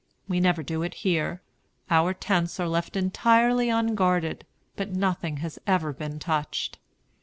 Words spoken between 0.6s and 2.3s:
do it here. Our